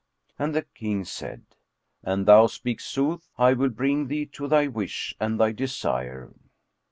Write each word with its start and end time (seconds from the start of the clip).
And 0.39 0.55
the 0.55 0.63
King 0.63 1.05
said, 1.05 1.43
"An 2.01 2.25
thou 2.25 2.47
speak 2.47 2.79
sooth, 2.79 3.29
I 3.37 3.53
will 3.53 3.69
bring 3.69 4.07
thee 4.07 4.25
to 4.33 4.47
thy 4.47 4.65
wish 4.65 5.15
and 5.19 5.39
thy 5.39 5.51
desire." 5.51 6.33